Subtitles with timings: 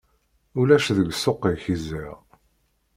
[0.59, 2.17] Ulac deg ssuq-ik ziɣ!